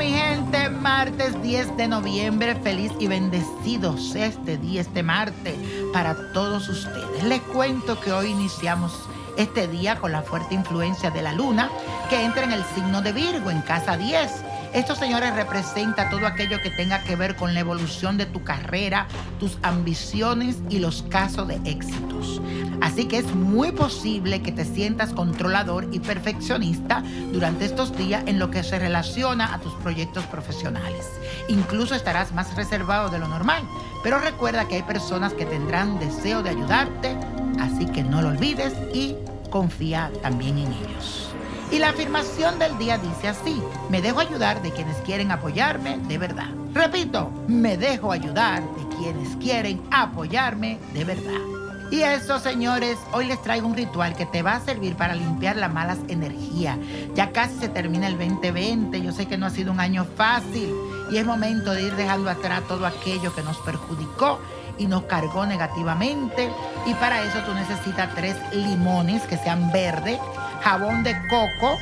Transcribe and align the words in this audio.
este 0.00 0.70
martes 0.70 1.40
10 1.42 1.76
de 1.76 1.86
noviembre. 1.86 2.54
Feliz 2.56 2.92
y 2.98 3.08
bendecidos 3.08 4.14
este 4.14 4.56
día, 4.56 4.80
este 4.80 5.02
martes, 5.02 5.54
para 5.92 6.32
todos 6.32 6.66
ustedes. 6.70 7.22
Les 7.24 7.42
cuento 7.42 8.00
que 8.00 8.10
hoy 8.10 8.30
iniciamos 8.30 8.92
este 9.36 9.68
día 9.68 9.96
con 9.96 10.12
la 10.12 10.22
fuerte 10.22 10.54
influencia 10.54 11.10
de 11.10 11.20
la 11.20 11.34
luna 11.34 11.70
que 12.08 12.24
entra 12.24 12.44
en 12.44 12.52
el 12.52 12.64
signo 12.74 13.02
de 13.02 13.12
Virgo, 13.12 13.50
en 13.50 13.60
casa 13.60 13.98
10 13.98 14.30
estos 14.72 14.96
señores 14.96 15.34
representa 15.34 16.08
todo 16.08 16.26
aquello 16.26 16.62
que 16.62 16.70
tenga 16.70 17.02
que 17.02 17.14
ver 17.14 17.36
con 17.36 17.52
la 17.52 17.60
evolución 17.60 18.16
de 18.16 18.24
tu 18.24 18.42
carrera, 18.42 19.06
tus 19.38 19.58
ambiciones 19.62 20.56
y 20.70 20.78
los 20.78 21.02
casos 21.02 21.46
de 21.46 21.60
éxitos. 21.66 22.40
Así 22.82 23.04
que 23.04 23.18
es 23.18 23.32
muy 23.32 23.70
posible 23.70 24.42
que 24.42 24.50
te 24.50 24.64
sientas 24.64 25.12
controlador 25.12 25.86
y 25.92 26.00
perfeccionista 26.00 27.04
durante 27.32 27.64
estos 27.64 27.96
días 27.96 28.24
en 28.26 28.40
lo 28.40 28.50
que 28.50 28.64
se 28.64 28.76
relaciona 28.76 29.54
a 29.54 29.60
tus 29.60 29.72
proyectos 29.74 30.26
profesionales. 30.26 31.08
Incluso 31.46 31.94
estarás 31.94 32.32
más 32.32 32.56
reservado 32.56 33.08
de 33.08 33.20
lo 33.20 33.28
normal, 33.28 33.62
pero 34.02 34.18
recuerda 34.18 34.66
que 34.66 34.74
hay 34.74 34.82
personas 34.82 35.32
que 35.32 35.46
tendrán 35.46 36.00
deseo 36.00 36.42
de 36.42 36.50
ayudarte, 36.50 37.16
así 37.60 37.86
que 37.86 38.02
no 38.02 38.20
lo 38.20 38.30
olvides 38.30 38.74
y 38.92 39.14
confía 39.48 40.10
también 40.20 40.58
en 40.58 40.72
ellos. 40.72 41.28
Y 41.70 41.78
la 41.78 41.90
afirmación 41.90 42.58
del 42.58 42.76
día 42.78 42.98
dice 42.98 43.28
así, 43.28 43.62
me 43.90 44.02
dejo 44.02 44.18
ayudar 44.18 44.60
de 44.60 44.72
quienes 44.72 44.96
quieren 44.98 45.30
apoyarme 45.30 45.98
de 46.08 46.18
verdad. 46.18 46.50
Repito, 46.74 47.30
me 47.46 47.76
dejo 47.76 48.10
ayudar 48.10 48.62
de 48.74 48.96
quienes 48.96 49.36
quieren 49.36 49.80
apoyarme 49.92 50.80
de 50.92 51.04
verdad. 51.04 51.61
Y 51.92 52.04
eso, 52.04 52.38
señores, 52.38 52.96
hoy 53.12 53.26
les 53.26 53.42
traigo 53.42 53.68
un 53.68 53.76
ritual 53.76 54.16
que 54.16 54.24
te 54.24 54.40
va 54.40 54.54
a 54.54 54.60
servir 54.60 54.96
para 54.96 55.14
limpiar 55.14 55.56
las 55.56 55.70
malas 55.70 55.98
energías. 56.08 56.78
Ya 57.14 57.32
casi 57.32 57.58
se 57.58 57.68
termina 57.68 58.06
el 58.06 58.16
2020, 58.16 59.02
yo 59.02 59.12
sé 59.12 59.26
que 59.26 59.36
no 59.36 59.44
ha 59.44 59.50
sido 59.50 59.72
un 59.72 59.78
año 59.78 60.06
fácil 60.16 60.74
y 61.10 61.18
es 61.18 61.26
momento 61.26 61.72
de 61.72 61.82
ir 61.82 61.94
dejando 61.94 62.30
atrás 62.30 62.62
todo 62.66 62.86
aquello 62.86 63.34
que 63.34 63.42
nos 63.42 63.58
perjudicó 63.58 64.40
y 64.78 64.86
nos 64.86 65.02
cargó 65.02 65.44
negativamente. 65.44 66.50
Y 66.86 66.94
para 66.94 67.22
eso 67.24 67.40
tú 67.44 67.52
necesitas 67.52 68.14
tres 68.14 68.36
limones 68.54 69.20
que 69.24 69.36
sean 69.36 69.70
verdes 69.70 70.18
jabón 70.62 71.02
de 71.02 71.14
coco, 71.28 71.76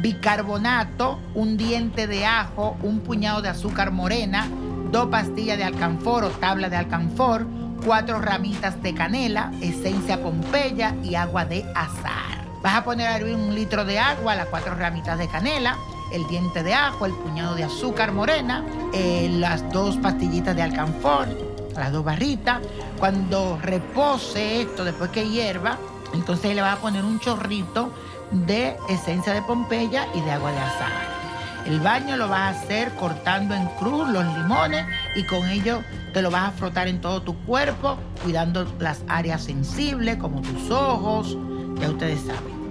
bicarbonato, 0.00 1.18
un 1.34 1.58
diente 1.58 2.06
de 2.06 2.24
ajo, 2.24 2.74
un 2.82 3.00
puñado 3.00 3.42
de 3.42 3.50
azúcar 3.50 3.90
morena, 3.90 4.48
dos 4.90 5.08
pastillas 5.08 5.58
de 5.58 5.64
alcanfor 5.64 6.24
o 6.24 6.30
tabla 6.30 6.70
de 6.70 6.76
alcanfor, 6.76 7.46
cuatro 7.84 8.20
ramitas 8.20 8.80
de 8.82 8.94
canela, 8.94 9.50
esencia 9.60 10.22
pompeya 10.22 10.94
y 11.02 11.14
agua 11.14 11.44
de 11.44 11.64
azar. 11.74 12.42
Vas 12.62 12.76
a 12.76 12.84
poner 12.84 13.08
a 13.08 13.16
hervir 13.16 13.34
un 13.34 13.54
litro 13.54 13.84
de 13.84 13.98
agua, 13.98 14.34
las 14.34 14.46
cuatro 14.46 14.74
ramitas 14.74 15.18
de 15.18 15.28
canela, 15.28 15.76
el 16.12 16.26
diente 16.28 16.62
de 16.62 16.74
ajo, 16.74 17.06
el 17.06 17.12
puñado 17.12 17.54
de 17.54 17.64
azúcar 17.64 18.12
morena, 18.12 18.64
eh, 18.92 19.28
las 19.32 19.68
dos 19.72 19.96
pastillitas 19.96 20.54
de 20.54 20.62
alcanfor, 20.62 21.28
las 21.74 21.90
dos 21.92 22.04
barritas. 22.04 22.60
Cuando 22.98 23.58
repose 23.60 24.62
esto, 24.62 24.84
después 24.84 25.10
que 25.10 25.28
hierva, 25.28 25.78
entonces 26.14 26.54
le 26.54 26.62
vas 26.62 26.78
a 26.78 26.80
poner 26.80 27.04
un 27.04 27.18
chorrito 27.18 27.92
de 28.30 28.76
esencia 28.88 29.32
de 29.32 29.42
Pompeya 29.42 30.06
y 30.14 30.20
de 30.20 30.30
agua 30.30 30.52
de 30.52 30.58
azahar. 30.58 31.22
El 31.66 31.80
baño 31.80 32.16
lo 32.16 32.28
vas 32.28 32.40
a 32.40 32.48
hacer 32.60 32.92
cortando 32.94 33.54
en 33.54 33.66
cruz 33.78 34.08
los 34.08 34.24
limones 34.24 34.84
y 35.14 35.24
con 35.24 35.48
ello 35.48 35.82
te 36.12 36.22
lo 36.22 36.30
vas 36.30 36.48
a 36.48 36.52
frotar 36.52 36.88
en 36.88 37.00
todo 37.00 37.22
tu 37.22 37.36
cuerpo, 37.44 37.96
cuidando 38.22 38.66
las 38.78 39.02
áreas 39.08 39.44
sensibles 39.44 40.16
como 40.16 40.42
tus 40.42 40.70
ojos, 40.70 41.36
ya 41.80 41.90
ustedes 41.90 42.20
saben. 42.20 42.62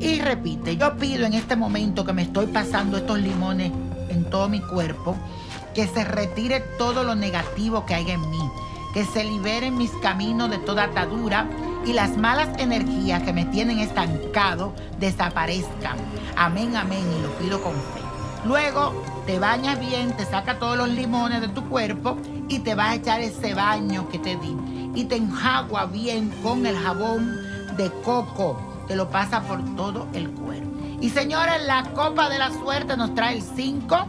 Y 0.00 0.20
repite, 0.20 0.76
yo 0.76 0.96
pido 0.96 1.26
en 1.26 1.34
este 1.34 1.56
momento 1.56 2.04
que 2.04 2.12
me 2.12 2.22
estoy 2.22 2.46
pasando 2.46 2.96
estos 2.96 3.18
limones 3.18 3.72
en 4.08 4.28
todo 4.30 4.48
mi 4.48 4.60
cuerpo, 4.60 5.16
que 5.74 5.86
se 5.86 6.04
retire 6.04 6.60
todo 6.78 7.04
lo 7.04 7.14
negativo 7.14 7.86
que 7.86 7.94
hay 7.94 8.10
en 8.10 8.30
mí, 8.30 8.50
que 8.92 9.04
se 9.04 9.24
liberen 9.24 9.78
mis 9.78 9.90
caminos 10.02 10.50
de 10.50 10.58
toda 10.58 10.84
atadura 10.84 11.48
y 11.86 11.92
las 11.92 12.16
malas 12.16 12.48
energías 12.58 13.22
que 13.22 13.32
me 13.32 13.44
tienen 13.46 13.78
estancado 13.78 14.74
desaparezcan. 14.98 15.96
Amén, 16.36 16.76
amén, 16.76 17.04
y 17.18 17.22
lo 17.22 17.30
pido 17.38 17.62
con 17.62 17.72
fe. 17.72 18.00
Luego 18.44 18.92
te 19.26 19.38
bañas 19.38 19.78
bien, 19.78 20.16
te 20.16 20.24
saca 20.24 20.58
todos 20.58 20.76
los 20.76 20.88
limones 20.88 21.40
de 21.40 21.48
tu 21.48 21.68
cuerpo 21.68 22.16
y 22.48 22.60
te 22.60 22.74
vas 22.74 22.90
a 22.90 22.94
echar 22.96 23.20
ese 23.20 23.54
baño 23.54 24.08
que 24.08 24.18
te 24.18 24.36
di. 24.36 24.56
Y 24.94 25.04
te 25.04 25.16
enjagua 25.16 25.86
bien 25.86 26.30
con 26.42 26.66
el 26.66 26.76
jabón 26.76 27.40
de 27.76 27.90
coco. 28.04 28.84
Te 28.88 28.96
lo 28.96 29.08
pasa 29.08 29.42
por 29.42 29.62
todo 29.76 30.06
el 30.12 30.30
cuerpo. 30.30 30.70
Y 31.00 31.10
señores, 31.10 31.64
la 31.66 31.84
copa 31.94 32.28
de 32.28 32.38
la 32.38 32.50
suerte 32.50 32.96
nos 32.96 33.14
trae 33.14 33.36
el 33.36 33.42
5, 33.42 34.06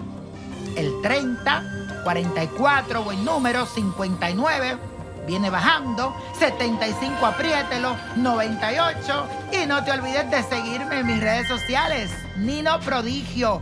el 0.75 1.01
30, 1.01 1.63
44, 2.03 3.03
buen 3.03 3.23
número, 3.23 3.65
59 3.65 4.77
viene 5.25 5.49
bajando, 5.49 6.13
75 6.37 7.25
apriételo, 7.25 7.95
98 8.17 9.27
y 9.53 9.65
no 9.67 9.83
te 9.83 9.91
olvides 9.91 10.29
de 10.29 10.43
seguirme 10.43 10.99
en 10.99 11.07
mis 11.07 11.19
redes 11.19 11.47
sociales, 11.47 12.11
Nino 12.37 12.79
Prodigio. 12.81 13.61